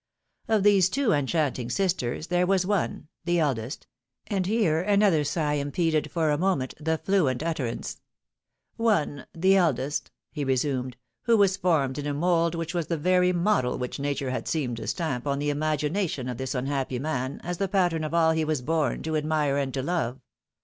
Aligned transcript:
Of 0.47 0.63
these 0.63 0.89
two 0.89 1.11
enchanting 1.11 1.69
sisters, 1.69 2.25
there 2.25 2.47
was 2.47 2.65
one— 2.65 3.07
the 3.25 3.37
eldest 3.37 3.85
—"and 4.31 4.47
here 4.47 4.81
another 4.81 5.23
sigh 5.23 5.53
impeded, 5.53 6.09
for 6.09 6.31
a 6.31 6.39
moment, 6.39 6.73
the 6.79 6.97
fluent 6.97 7.43
utterance— 7.43 8.01
"one— 8.77 9.27
the 9.45 9.55
eldest," 9.55 10.09
he 10.31 10.43
resumed," 10.43 10.97
who 11.25 11.37
was 11.37 11.55
formed 11.55 11.99
in 11.99 12.07
a 12.07 12.15
mould 12.15 12.55
which 12.55 12.73
was 12.73 12.87
the 12.87 12.97
very 12.97 13.31
model 13.31 13.77
which 13.77 13.99
nature 13.99 14.31
had 14.31 14.47
seemed 14.47 14.77
to 14.77 14.87
stamp 14.87 15.27
on 15.27 15.37
the 15.37 15.51
imagination 15.51 16.27
of 16.27 16.37
this 16.39 16.55
unhappy 16.55 16.97
man 16.97 17.39
as 17.43 17.59
the 17.59 17.67
pattern 17.67 18.03
of 18.03 18.11
all 18.11 18.31
he 18.31 18.43
was 18.43 18.63
born 18.63 19.03
to 19.03 19.15
admire 19.15 19.57
and 19.57 19.71
to 19.71 19.83
love. 19.83 20.19